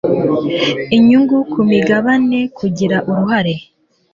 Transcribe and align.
inyungu 0.97 1.35
ku 1.51 1.59
migabane 1.71 2.39
kugira 2.57 2.97
uruhare 3.09 3.53